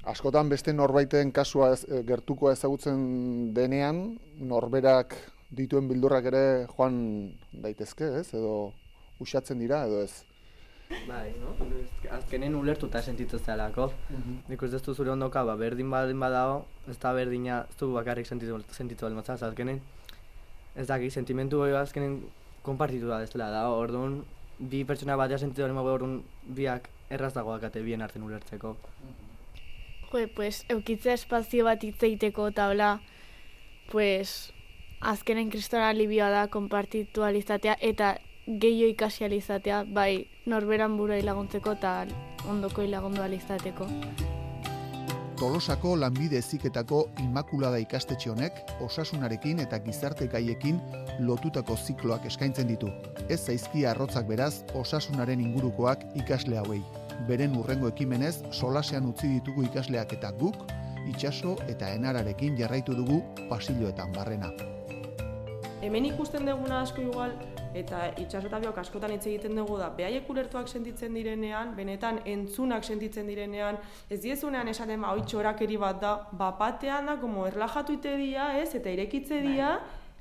Askotan 0.08 0.48
beste 0.48 0.72
norbaiten 0.72 1.34
kasua 1.36 1.74
ez, 1.74 1.82
eh, 1.84 2.00
gertukoa 2.08 2.54
ezagutzen 2.56 3.02
denean, 3.54 3.98
norberak 4.40 5.18
dituen 5.50 5.88
bildurrak 5.88 6.26
ere 6.32 6.44
joan 6.74 6.98
daitezke, 7.52 8.10
ez? 8.20 8.34
Edo 8.36 8.74
usatzen 9.24 9.60
dira 9.60 9.86
edo 9.88 10.02
ez? 10.04 10.24
Bai, 11.08 11.34
no? 11.42 11.52
Azkenen 12.16 12.56
ulertuta 12.56 13.02
sentitu 13.02 13.40
zelako. 13.40 13.90
Nik 14.48 14.62
uste 14.64 14.80
ez 14.80 14.84
du 14.86 14.96
zure 14.96 15.12
ondoka, 15.12 15.44
ba, 15.44 15.56
berdin 15.60 15.90
baldin 15.92 16.20
badago, 16.20 16.62
ez 16.88 16.98
da 17.00 17.12
berdina, 17.14 17.66
ez 17.70 17.76
du 17.80 17.92
bakarrik 17.94 18.28
sentitu, 18.28 18.60
sentitu 18.72 19.06
baldin 19.06 19.20
batzaz, 19.20 19.42
azkenen, 19.44 19.82
ez 20.76 20.88
daki, 20.88 21.12
sentimentu 21.12 21.60
hori 21.64 21.76
azkenen 21.76 22.22
konpartitu 22.64 23.12
da 23.12 23.22
ez 23.24 23.32
dela 23.34 23.50
da, 23.52 23.68
orduan, 23.72 24.22
bi 24.60 24.84
pertsona 24.88 25.18
batea 25.20 25.40
sentitu 25.44 25.68
badago, 25.68 25.96
orduan, 26.00 26.22
biak 26.56 26.90
errazagoak 27.12 27.68
ate 27.68 27.84
bien 27.84 28.02
arten 28.02 28.24
ulertzeko. 28.24 28.76
Jo, 30.08 30.28
pues, 30.36 30.64
eukitzea 30.72 31.18
espazio 31.20 31.66
bat 31.68 31.84
hitz 31.84 32.00
egiteko 32.00 32.48
eta 32.54 32.70
hola, 32.72 32.94
pues, 33.92 34.54
azkenen 35.00 35.50
kristona 35.50 35.90
alibioa 35.90 36.30
da 36.30 36.48
konpartitu 36.48 37.24
alizatea 37.24 37.76
eta 37.82 38.16
gehiago 38.48 38.92
ikasi 38.92 39.26
alizatea, 39.26 39.84
bai, 39.94 40.28
norberan 40.46 40.98
buruai 40.98 41.22
laguntzeko 41.24 41.72
eta 41.78 42.06
ondoko 42.50 42.84
lagundu 42.88 43.22
alizateko. 43.22 43.88
Tolosako 45.38 45.96
lanbide 45.96 46.40
eziketako 46.40 47.04
Immaculada 47.22 47.78
ikastetxe 47.78 48.30
honek 48.32 48.72
osasunarekin 48.82 49.60
eta 49.60 49.78
gizarte 49.80 50.26
gaiekin 50.28 50.80
lotutako 51.20 51.76
zikloak 51.78 52.26
eskaintzen 52.26 52.68
ditu. 52.68 52.90
Ez 53.30 53.44
zaizki 53.46 53.86
arrotzak 53.86 54.26
beraz 54.26 54.64
osasunaren 54.74 55.42
ingurukoak 55.42 56.08
ikasle 56.16 56.58
hauei. 56.58 56.82
Beren 57.28 57.54
urrengo 57.58 57.92
ekimenez 57.94 58.40
solasean 58.52 59.06
utzi 59.06 59.30
ditugu 59.36 59.68
ikasleak 59.68 60.18
eta 60.18 60.32
guk 60.32 60.66
itsaso 61.12 61.54
eta 61.68 61.94
enararekin 61.94 62.58
jarraitu 62.58 62.98
dugu 62.98 63.22
pasilloetan 63.50 64.12
barrena. 64.18 64.50
Hemen 65.78 66.08
ikusten 66.10 66.48
duguna 66.48 66.80
asko 66.82 67.04
igual, 67.04 67.36
eta 67.78 68.08
itxaso 68.18 68.50
eta 68.50 68.60
biok 68.64 68.80
askotan 68.82 69.12
hitz 69.14 69.28
egiten 69.30 69.60
dugu 69.60 69.78
da, 69.78 69.92
behaiek 69.94 70.30
ulertuak 70.34 70.72
sentitzen 70.72 71.14
direnean, 71.14 71.76
benetan 71.78 72.18
entzunak 72.26 72.88
sentitzen 72.88 73.30
direnean, 73.30 73.78
ez 74.10 74.18
diezunean 74.24 74.72
esaten 74.74 75.06
ba, 75.06 75.14
oitxo 75.14 75.38
orakeri 75.44 75.78
bat 75.78 76.02
da, 76.02 76.16
bapatean 76.40 77.12
da, 77.12 77.20
como 77.22 77.46
erlajatu 77.46 78.00
ite 78.00 78.16
dia, 78.18 78.56
ez, 78.58 78.72
eta 78.80 78.90
irekitze 78.90 79.42
dia, 79.46 79.76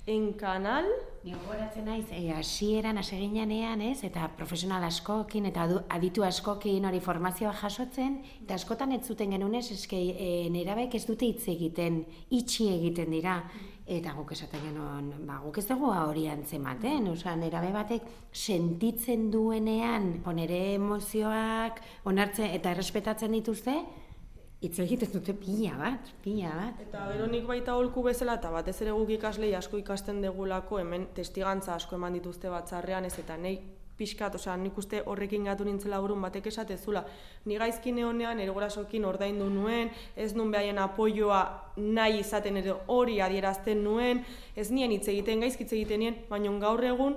en 0.06 0.32
kanal, 0.38 0.92
Ni 1.26 1.32
gogoratzen 1.34 1.88
naiz, 1.88 2.04
e, 2.14 2.28
hasieran 2.30 3.00
hasi 3.00 3.16
ginenean, 3.18 3.80
ez, 3.82 4.04
eta 4.06 4.28
profesional 4.38 4.84
askokin 4.86 5.48
eta 5.48 5.64
aditu 5.90 6.22
askokin 6.22 6.84
hori 6.86 7.00
formazioa 7.02 7.50
jasotzen, 7.64 8.20
eta 8.44 8.54
askotan 8.54 8.94
ez 8.94 9.00
zuten 9.02 9.34
genunez, 9.34 9.64
eske 9.75 9.98
e, 9.98 10.28
nerabek 10.54 10.94
ez 10.94 11.02
dute 11.08 11.26
hitz 11.26 11.48
egiten, 11.50 12.04
itxi 12.30 12.68
egiten 12.76 13.10
dira. 13.10 13.40
Eta 13.86 14.10
guk 14.16 14.32
esaten 14.34 14.64
genuen, 14.66 15.12
ba, 15.28 15.36
guk 15.44 15.60
ez 15.60 15.66
dugu 15.68 15.92
hori 15.94 16.24
antzematen, 16.26 17.04
osea, 17.12 17.36
nerabe 17.38 17.68
batek 17.70 18.08
sentitzen 18.34 19.28
duenean, 19.30 20.08
ponere 20.24 20.58
emozioak, 20.74 21.78
onartzen 22.10 22.50
eta 22.56 22.72
errespetatzen 22.74 23.36
dituzte, 23.36 23.76
hitz 24.58 24.74
egiten 24.82 25.12
dute 25.14 25.36
pila 25.38 25.76
bat, 25.78 26.10
pila 26.24 26.50
bat. 26.58 26.82
Eta 26.82 27.06
gero 27.12 27.30
nik 27.30 27.46
baita 27.46 27.78
holku 27.78 28.02
bezala, 28.02 28.40
eta 28.40 28.50
batez 28.50 28.74
ere 28.82 28.96
guk 28.96 29.14
ikaslei 29.20 29.52
asko 29.54 29.78
ikasten 29.78 30.18
degulako, 30.24 30.80
hemen 30.82 31.06
testigantza 31.14 31.76
asko 31.78 31.94
eman 31.94 32.18
dituzte 32.18 32.50
batzarrean, 32.50 33.06
ez 33.06 33.14
eta 33.22 33.38
nei 33.38 33.60
pixkat, 33.96 34.34
osea, 34.36 34.56
nik 34.60 34.76
uste 34.78 35.00
horrekin 35.06 35.46
gatu 35.48 35.64
nintzela 35.64 36.00
burun 36.00 36.20
batek 36.22 36.46
esatezula. 36.50 37.04
Ni 37.44 37.56
gaizki 37.60 37.92
neonean, 37.92 38.40
ere 38.40 38.52
gurasokin 38.52 39.04
ordaindu 39.08 39.48
nuen, 39.50 39.90
ez 40.16 40.34
nun 40.36 40.50
behaien 40.52 40.78
apoioa 40.78 41.40
nahi 41.76 42.20
izaten 42.20 42.60
ere 42.60 42.74
hori 42.92 43.20
adierazten 43.24 43.82
nuen, 43.84 44.24
ez 44.56 44.70
nien 44.70 44.92
hitz 44.92 45.06
egiten, 45.08 45.40
gaizki 45.40 45.64
hitz 45.64 45.72
egiten 45.72 46.04
nien, 46.04 46.20
baina 46.28 46.52
gaur 46.60 46.84
egun, 46.84 47.16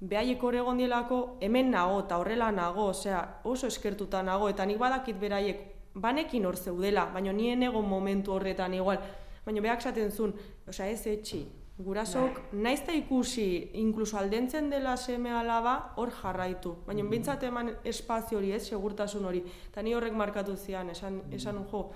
behaiek 0.00 0.42
hor 0.42 0.58
egon 0.60 0.82
dielako, 0.82 1.20
hemen 1.40 1.70
nago, 1.70 2.00
eta 2.04 2.18
horrela 2.20 2.50
nago, 2.52 2.90
osea, 2.92 3.22
oso 3.44 3.70
eskertuta 3.70 4.22
nago, 4.22 4.50
eta 4.52 4.66
nik 4.66 4.78
badakit 4.82 5.20
beraiek, 5.20 5.62
banekin 5.94 6.44
hor 6.46 6.56
zeudela, 6.56 7.06
baina 7.14 7.32
nien 7.32 7.62
egon 7.62 7.86
momentu 7.88 8.34
horretan 8.34 8.74
igual, 8.74 8.98
baina 9.46 9.62
behak 9.64 9.80
esaten 9.80 10.12
zuen, 10.12 10.34
osea, 10.68 10.90
ez 10.90 11.06
etxi, 11.06 11.44
gurasok, 11.78 12.38
naiz 12.52 12.80
eta 12.80 12.92
ikusi, 12.96 13.70
inkluso 13.74 14.16
aldentzen 14.16 14.70
dela 14.70 14.96
seme 14.96 15.30
alaba, 15.30 15.92
hor 15.96 16.10
jarraitu. 16.10 16.76
Baina 16.86 17.02
Mm. 17.02 17.10
bintzat 17.10 17.42
eman 17.42 17.76
espazio 17.84 18.38
hori, 18.38 18.52
ez, 18.52 18.66
segurtasun 18.68 19.24
hori. 19.24 19.44
Eta 19.70 19.82
ni 19.82 19.92
horrek 19.94 20.12
markatu 20.12 20.56
zian, 20.56 20.90
esan, 20.90 21.22
esan 21.30 21.66
jo, 21.70 21.90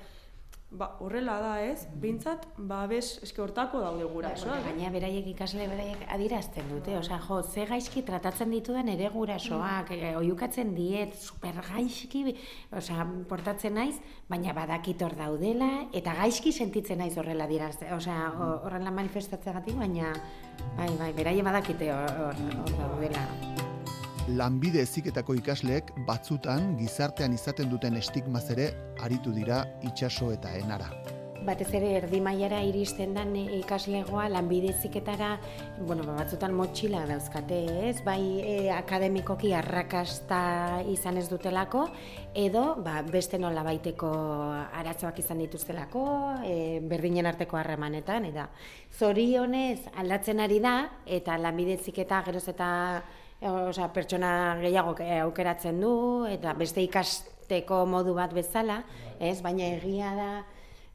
ba, 0.70 0.86
horrela 1.02 1.34
da, 1.42 1.52
ez, 1.66 1.86
bintzat, 2.00 2.44
babes, 2.56 3.18
eske 3.26 3.42
hortako 3.42 3.80
daude 3.82 4.04
gurasoak. 4.06 4.60
eh? 4.60 4.68
Gaina 4.70 4.90
beraiek 4.94 5.26
ikasle 5.32 5.66
beraiek 5.68 6.04
adirazten 6.14 6.68
dute, 6.70 6.94
osea, 6.98 7.18
jo, 7.26 7.40
ze 7.42 7.64
gaizki 7.66 8.02
tratatzen 8.06 8.50
dituden 8.54 8.88
ere 8.88 9.08
gurasoak, 9.10 9.90
mm. 9.90 10.16
oiukatzen 10.20 10.74
diet, 10.76 11.14
super 11.18 11.58
gaizki, 11.72 12.36
osea, 12.72 13.06
portatzen 13.28 13.74
naiz, 13.74 13.96
baina 14.30 14.54
badakit 14.54 15.02
hor 15.02 15.16
daudela, 15.18 15.70
eta 15.92 16.14
gaizki 16.22 16.52
sentitzen 16.52 16.98
naiz 17.02 17.16
horrela 17.18 17.46
dirazte, 17.50 17.90
osea, 17.94 18.28
ho- 18.38 18.60
horrela 18.68 18.90
manifestatzeagatik, 18.94 19.74
baina, 19.76 20.12
bai, 20.76 20.88
bai, 21.02 21.12
beraie 21.18 21.42
badakite 21.42 21.90
hor, 21.92 22.14
hor, 22.28 22.46
hor 22.60 22.78
daudela. 22.78 23.59
Lanbide 24.36 24.84
eziketako 24.84 25.34
ikasleek 25.40 25.88
batzutan 26.06 26.76
gizartean 26.78 27.32
izaten 27.34 27.70
duten 27.72 27.96
estigmaz 27.98 28.44
ere 28.54 28.68
aritu 29.02 29.32
dira 29.34 29.64
itsaso 29.88 30.30
eta 30.30 30.52
enara. 30.58 30.90
Batez 31.40 31.70
ere 31.72 31.88
erdi 31.96 32.20
mailara 32.20 32.58
iristen 32.68 33.14
den 33.16 33.32
ikaslegoa 33.56 34.26
lanbide 34.28 34.74
heziketara, 34.74 35.30
bueno, 35.80 36.04
ba, 36.04 36.18
batzutan 36.18 36.52
motxila 36.54 37.00
dauzkate, 37.08 37.58
ez? 37.88 37.94
Bai 38.04 38.20
e, 38.44 38.56
akademikoki 38.76 39.54
arrakasta 39.56 40.42
izan 40.92 41.16
ez 41.16 41.24
dutelako 41.30 41.86
edo 42.36 42.76
ba, 42.84 43.00
beste 43.08 43.40
nola 43.40 43.64
baiteko 43.66 44.10
arazoak 44.82 45.18
izan 45.24 45.40
dituztelako, 45.42 46.04
e, 46.44 46.54
berdinen 46.92 47.30
arteko 47.32 47.58
harremanetan 47.58 48.28
eta 48.28 48.46
zorionez 49.00 49.88
aldatzen 49.96 50.44
ari 50.44 50.60
da 50.60 50.76
eta 51.18 51.40
lanbide 51.40 51.80
heziketa 51.80 52.20
geroz 52.28 52.46
eta 52.52 52.70
osea, 53.40 53.88
pertsona 53.92 54.56
gehiago 54.60 54.94
e, 55.00 55.18
aukeratzen 55.24 55.80
du 55.80 55.92
eta 56.28 56.52
beste 56.58 56.82
ikasteko 56.84 57.84
modu 57.86 58.14
bat 58.14 58.32
bezala, 58.36 58.82
ez? 59.18 59.40
Baina 59.42 59.70
egia 59.76 60.14
da 60.18 60.30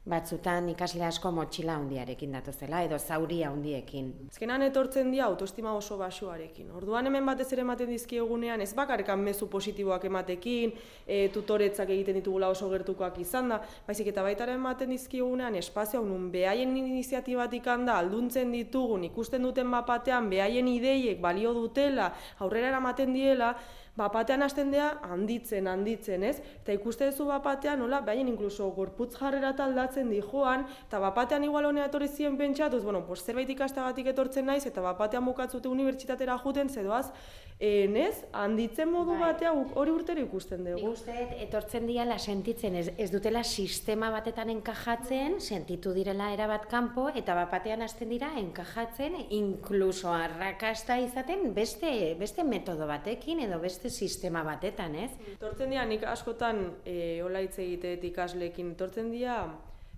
batzutan 0.06 0.68
ikasle 0.70 1.02
asko 1.04 1.32
motxila 1.34 1.74
handiarekin 1.80 2.36
datozela 2.36 2.82
edo 2.86 2.98
zauria 2.98 3.48
handiekin. 3.50 4.12
Azkenan 4.30 4.62
etortzen 4.62 5.10
dira 5.10 5.26
autoestima 5.26 5.72
oso 5.74 5.96
basuarekin. 5.98 6.68
Orduan 6.78 7.08
hemen 7.10 7.26
batez 7.26 7.48
ere 7.56 7.64
ematen 7.66 7.90
dizkiegunean, 7.90 8.62
ez 8.62 8.70
bakarrikan 8.78 9.18
mezu 9.18 9.48
positiboak 9.50 10.04
ematekin, 10.06 10.74
e, 11.06 11.26
tutoretzak 11.34 11.90
egiten 11.90 12.20
ditugula 12.20 12.52
oso 12.54 12.70
gertukoak 12.70 13.18
izan 13.24 13.50
da, 13.50 13.58
baizik 13.86 14.12
eta 14.12 14.22
baita 14.22 14.46
ere 14.46 14.54
ematen 14.60 14.94
dizkiegunean 14.94 15.58
espazio 15.58 16.04
nun 16.06 16.30
behaien 16.30 16.76
iniziatibatik 16.76 17.66
handa 17.66 17.98
alduntzen 17.98 18.54
ditugun, 18.54 19.08
ikusten 19.10 19.42
duten 19.42 19.74
bapatean 19.74 20.30
behaien 20.30 20.70
ideiek 20.70 21.18
balio 21.20 21.54
dutela, 21.56 22.12
aurrera 22.38 22.70
eramaten 22.70 23.12
diela, 23.14 23.56
bapatean 23.96 24.42
hasten 24.42 24.70
dea 24.70 24.90
handitzen, 25.02 25.66
handitzen, 25.70 26.26
ez? 26.28 26.36
Eta 26.62 26.74
ikuste 26.76 27.08
duzu 27.10 27.28
bapatean, 27.30 27.80
nola, 27.80 28.02
behaien 28.04 28.28
inkluso 28.28 28.68
gorputz 28.76 29.14
jarrera 29.16 29.54
aldatzen 29.66 30.10
di 30.10 30.20
joan, 30.20 30.66
eta 30.86 31.00
bapatean 31.00 31.44
igual 31.44 31.70
honea 31.70 31.88
etorri 31.90 32.08
ziren 32.08 32.36
pentsatuz, 32.36 32.82
bueno, 32.84 33.04
pues 33.06 33.24
zerbait 33.24 33.50
ikastagatik 33.50 34.12
etortzen 34.12 34.46
naiz, 34.46 34.64
eta 34.66 34.84
bapatean 34.84 35.24
bukatzute 35.24 35.68
unibertsitatera 35.68 36.38
juten, 36.44 36.68
zedoaz, 36.68 37.10
e, 37.58 37.86
nez, 37.88 38.24
handitzen 38.32 38.90
modu 38.92 39.14
Bai. 39.16 39.32
batea 39.32 39.52
hori 39.52 39.90
urtero 39.90 40.20
ikusten 40.20 40.64
dugu. 40.64 40.90
uste 40.92 41.12
dut, 41.12 41.32
etortzen 41.46 41.86
diala 41.88 42.18
sentitzen, 42.18 42.76
ez, 42.76 42.90
ez 42.98 43.08
dutela 43.10 43.42
sistema 43.44 44.10
batetan 44.12 44.50
enkajatzen, 44.52 45.40
sentitu 45.40 45.94
direla 45.96 46.32
erabat 46.34 46.66
kanpo, 46.68 47.08
eta 47.08 47.34
bapatean 47.38 47.82
hasten 47.82 48.12
dira 48.12 48.34
enkajatzen, 48.42 49.16
inkluso 49.30 50.12
arrakasta 50.12 50.98
izaten 51.00 51.52
beste, 51.54 52.14
beste 52.20 52.44
metodo 52.44 52.86
batekin 52.86 53.40
edo 53.46 53.60
beste 53.62 53.85
sistema 53.90 54.42
batetan, 54.44 54.94
ez? 54.94 55.10
Etortzen 55.34 55.70
dira, 55.70 55.84
nik 55.84 56.02
askotan 56.04 56.62
e, 56.84 57.20
hola 57.22 57.40
hitz 57.44 57.58
egiteet 57.58 58.04
ikaslekin, 58.04 58.72
etortzen 58.72 59.10
dira 59.10 59.40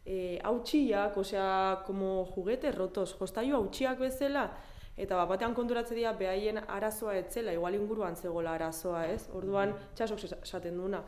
e, 0.06 0.38
hautsiak, 0.44 1.16
osea, 1.16 1.82
como 1.86 2.24
juguete 2.34 2.72
rotos, 2.72 3.14
jostailu 3.18 3.56
hautsiak 3.56 3.98
bezala, 3.98 4.50
eta 4.96 5.16
bat 5.16 5.28
batean 5.28 5.54
konturatzen 5.54 5.96
dira 5.96 6.12
behaien 6.12 6.58
arazoa 6.66 7.16
etzela, 7.20 7.52
igual 7.52 7.74
inguruan 7.74 8.16
zegoela 8.16 8.54
arazoa, 8.58 9.06
ez? 9.06 9.28
Orduan, 9.32 9.74
txasok 9.94 10.24
esa- 10.24 10.40
esaten 10.42 10.76
duna, 10.76 11.02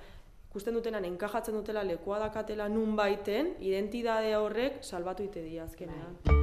ikusten 0.50 0.74
dutenan 0.74 1.04
enkajatzen 1.04 1.54
dutela 1.54 1.82
lekua 1.84 2.18
dakatela 2.18 2.68
nun 2.68 2.96
baiten, 2.96 3.54
identidade 3.60 4.34
horrek 4.36 4.82
salbatu 4.84 5.22
ite 5.24 5.42
dira 5.42 5.64
azkenean. 5.64 6.39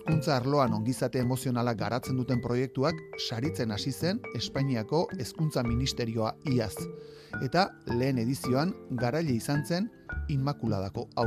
Hezkuntza 0.00 0.38
arloan 0.40 0.72
ongizate 0.72 1.20
emozionala 1.20 1.74
garatzen 1.76 2.16
duten 2.16 2.38
proiektuak 2.40 2.96
saritzen 3.20 3.70
hasi 3.74 3.90
zen 3.92 4.20
Espainiako 4.38 5.02
Hezkuntza 5.12 5.60
Ministerioa 5.62 6.30
iaz. 6.48 6.72
Eta 7.44 7.66
lehen 7.98 8.16
edizioan 8.22 8.72
garaile 9.02 9.34
izan 9.36 9.60
zen 9.66 9.90
Inmakuladako 10.32 11.04
hau. 11.16 11.26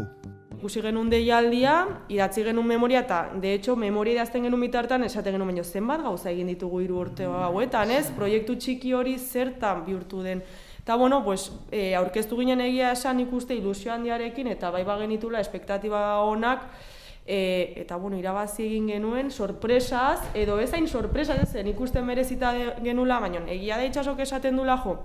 ikusi 0.57 0.81
genuen 0.81 1.09
deialdia, 1.11 1.73
idatzi 2.09 2.43
genuen 2.47 2.67
memoria 2.67 3.01
eta 3.03 3.19
de 3.41 3.53
hecho 3.53 3.75
memoria 3.75 4.13
idazten 4.13 4.43
genuen 4.43 4.61
bitartan 4.61 5.03
esaten 5.03 5.33
genuen 5.33 5.51
baino 5.51 5.63
zenbat 5.63 6.01
gauza 6.01 6.31
egin 6.31 6.47
ditugu 6.47 6.79
hiru 6.81 6.97
urte 6.99 7.25
hauetan, 7.25 7.91
ez? 7.91 8.09
Proiektu 8.15 8.55
txiki 8.55 8.93
hori 8.93 9.17
zertan 9.19 9.85
bihurtu 9.85 10.23
den. 10.23 10.41
Eta 10.79 10.95
bueno, 10.95 11.23
pues, 11.23 11.51
e, 11.71 11.93
aurkeztu 11.95 12.37
ginen 12.37 12.61
egia 12.61 12.91
esan 12.91 13.19
ikuste 13.19 13.53
ilusio 13.53 13.93
handiarekin 13.93 14.47
eta 14.47 14.71
bai 14.71 14.83
bagenitula 14.83 15.39
espektatiba 15.39 16.23
onak 16.23 16.65
E, 17.25 17.73
eta 17.79 17.95
bueno, 17.95 18.17
irabazi 18.19 18.65
egin 18.65 18.89
genuen 18.91 19.31
sorpresaz, 19.31 20.19
edo 20.35 20.57
ez 20.59 20.73
hain 20.73 20.87
sorpresa 20.87 21.37
ez 21.39 21.53
zen 21.53 21.69
ikusten 21.71 22.03
merezita 22.05 22.51
genula, 22.83 23.21
baina 23.23 23.45
egia 23.47 23.77
da 23.79 23.85
itxasok 23.87 24.19
esaten 24.25 24.59
dula 24.59 24.75
jo, 24.83 24.97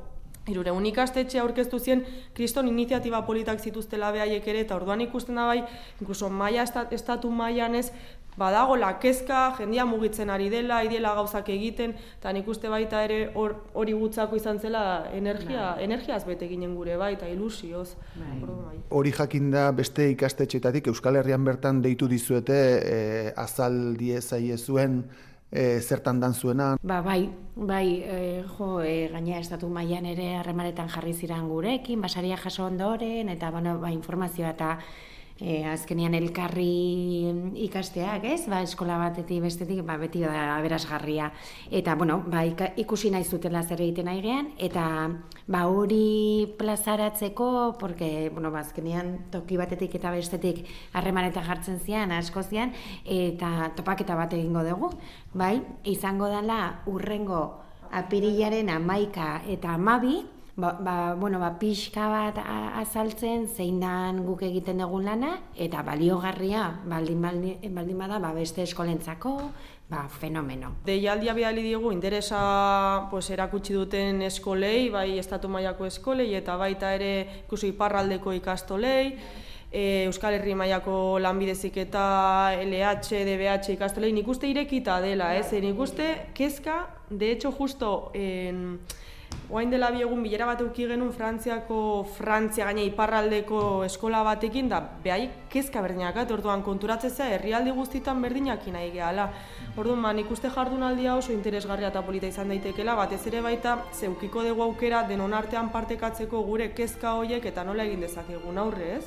Irureun 0.48 0.86
ikastetxe 0.86 1.38
aurkeztu 1.38 1.78
zien 1.78 2.04
kriston 2.34 2.68
iniziatiba 2.68 3.22
politak 3.26 3.60
zituztela 3.60 4.12
behaiek 4.12 4.46
ere, 4.48 4.60
eta 4.60 4.76
orduan 4.76 5.00
ikusten 5.00 5.34
da 5.34 5.46
bai, 5.46 5.62
inkluso 6.00 6.30
esta- 6.62 6.88
estatu 6.90 7.30
mailan 7.30 7.74
ez, 7.74 7.92
badagola 8.38 8.92
kezka, 9.02 9.54
jendia 9.58 9.84
mugitzen 9.84 10.30
ari 10.30 10.48
dela, 10.48 10.82
ideela 10.86 11.12
gauzak 11.18 11.48
egiten, 11.50 11.94
eta 12.20 12.32
nik 12.32 12.46
uste 12.48 12.68
baita 12.70 13.02
ere 13.04 13.32
hor- 13.34 13.56
hori 13.74 13.92
gutzako 13.98 14.36
izan 14.36 14.60
zela 14.62 15.08
energia, 15.12 15.74
energiaz 15.82 16.24
bete 16.24 16.46
ginen 16.48 16.76
gure 16.76 16.96
bai, 16.96 17.12
eta 17.14 17.28
ilusioz. 17.28 17.96
Bai. 18.14 18.38
Bai. 18.46 18.76
Hori 18.90 19.12
jakinda 19.12 19.70
beste 19.72 20.08
ikastetxeetatik 20.14 20.86
Euskal 20.86 21.16
Herrian 21.16 21.44
bertan 21.44 21.82
deitu 21.82 22.08
dizuete 22.08 22.58
e, 22.78 23.32
azal 23.36 23.96
diezaie 23.98 24.56
zuen 24.56 25.02
e, 25.50 25.80
zertan 25.80 26.20
dan 26.20 26.34
zuena. 26.34 26.76
Ba, 26.82 27.00
bai, 27.02 27.30
bai, 27.54 28.02
e, 28.04 28.44
jo, 28.56 28.80
e, 28.80 29.08
gaina 29.12 29.38
estatu 29.40 29.68
mailan 29.68 30.06
ere 30.06 30.34
harremanetan 30.38 30.88
jarri 30.92 31.14
ziren 31.14 31.48
gurekin, 31.48 32.00
basaria 32.00 32.36
jaso 32.36 32.66
ondoren, 32.66 33.28
eta, 33.28 33.50
bueno, 33.50 33.78
ba, 33.80 33.92
informazioa 33.92 34.50
eta 34.56 34.78
e, 35.40 35.62
azkenian 35.66 36.14
elkarri 36.18 37.30
ikasteak, 37.66 38.24
ez? 38.26 38.42
Ba, 38.50 38.60
eskola 38.66 38.98
batetik 39.00 39.42
bestetik, 39.44 39.82
ba, 39.86 39.96
beti 40.00 40.22
da 40.24 40.56
aberasgarria. 40.56 41.30
Eta, 41.70 41.94
bueno, 41.98 42.20
ba, 42.26 42.44
ikusi 42.80 43.12
nahi 43.14 43.24
zutela 43.24 43.62
zer 43.62 43.82
egiten 43.84 44.08
nahi 44.10 44.22
gean, 44.24 44.50
eta 44.58 44.84
ba, 45.46 45.64
hori 45.70 46.48
plazaratzeko, 46.58 47.76
porque, 47.78 48.30
bueno, 48.34 48.50
ba, 48.54 48.64
azkenean 48.66 49.30
toki 49.34 49.60
batetik 49.60 49.94
eta 49.98 50.12
bestetik 50.14 50.64
harremanetan 50.92 51.46
jartzen 51.46 51.78
zian, 51.80 52.12
asko 52.12 52.42
zian, 52.42 52.74
eta 53.04 53.72
topaketa 53.76 54.18
bat 54.18 54.34
egingo 54.34 54.64
dugu, 54.66 54.92
bai? 55.34 55.56
Izango 55.88 56.28
dela 56.32 56.82
urrengo 56.90 57.42
apirilaren 57.94 58.68
amaika 58.68 59.38
eta 59.48 59.72
amabi, 59.78 60.18
ba, 60.58 60.76
ba, 60.80 61.14
bueno, 61.14 61.38
ba, 61.38 61.52
pixka 61.58 62.08
bat 62.10 62.38
azaltzen 62.42 63.46
zein 63.46 63.78
dan 63.80 64.24
guk 64.26 64.42
egiten 64.42 64.82
dugun 64.82 65.06
lana, 65.06 65.36
eta 65.54 65.84
baliogarria 65.86 66.64
baldin, 66.84 67.22
baldin, 67.22 67.74
baldin 67.74 67.98
bada 68.02 68.18
ba, 68.18 68.32
beste 68.34 68.64
eskolentzako, 68.66 69.36
ba, 69.88 70.08
fenomeno. 70.10 70.74
Deialdia 70.84 71.36
bidali 71.38 71.62
digu 71.62 71.92
interesa 71.94 73.06
pues, 73.12 73.30
erakutsi 73.30 73.78
duten 73.78 74.24
eskolei, 74.26 74.88
bai 74.90 75.12
estatu 75.22 75.48
mailako 75.48 75.86
eskolei 75.86 76.32
eta 76.34 76.58
baita 76.58 76.90
ere 76.98 77.12
ikusi 77.44 77.70
iparraldeko 77.70 78.34
ikastolei, 78.42 79.14
e, 79.70 80.04
Euskal 80.08 80.40
Herri 80.40 80.58
mailako 80.58 81.20
lanbidezik 81.22 81.76
eta 81.86 82.02
LH, 82.58 83.22
DBH 83.30 83.76
ikastolei, 83.78 84.10
nik 84.12 84.26
uste 84.26 84.50
irekita 84.50 84.98
dela, 85.06 85.36
ez? 85.38 85.52
Nik 85.52 85.78
uste 85.78 86.32
kezka, 86.34 86.82
de 87.10 87.30
hecho 87.30 87.52
justo 87.52 88.10
en, 88.12 88.80
Oain 89.48 89.70
dela 89.72 89.88
bi 89.88 90.02
egun 90.04 90.20
bilera 90.20 90.44
bat 90.44 90.60
euki 90.60 90.84
genuen 90.90 91.08
Frantziako, 91.16 92.04
Frantzia 92.18 92.66
gaine 92.68 92.82
iparraldeko 92.84 93.60
eskola 93.86 94.20
batekin, 94.26 94.66
da 94.68 94.82
behai 95.04 95.30
kezka 95.48 95.80
berdinak, 95.80 96.18
orduan 96.34 96.60
konturatzea 96.62 97.30
herrialde 97.32 97.72
guztitan 97.72 98.20
berdinak 98.20 98.66
nahi 98.74 98.90
gehala. 98.92 99.30
Orduan, 99.76 100.02
ba, 100.02 100.12
nik 100.12 100.28
uste 100.30 100.50
jardunaldia 100.52 101.14
oso 101.16 101.32
interesgarria 101.32 101.88
eta 101.88 102.02
polita 102.02 102.28
izan 102.28 102.52
daitekela, 102.52 102.94
batez 102.94 103.22
ere 103.30 103.40
baita 103.40 103.78
zeukiko 103.94 104.44
dugu 104.44 104.62
aukera 104.66 105.06
denon 105.08 105.32
artean 105.32 105.72
partekatzeko 105.72 106.42
gure 106.44 106.68
kezka 106.74 107.14
horiek 107.14 107.46
eta 107.46 107.64
nola 107.64 107.88
egin 107.88 108.04
dezakegun 108.04 108.58
aurre, 108.58 108.98
ez? 108.98 109.06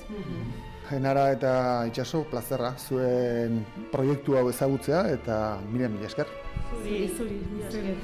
Genara 0.90 1.28
eta 1.36 1.54
itxaso, 1.92 2.24
plazerra, 2.32 2.74
zuen 2.80 3.62
proiektu 3.94 4.40
hau 4.40 4.50
ezagutzea 4.50 5.06
eta 5.14 5.38
mila 5.70 5.88
mila 5.94 6.10
esker. 6.10 6.34
Zuri, 6.82 7.06
zuri, 7.14 7.40
zuri. 7.70 7.96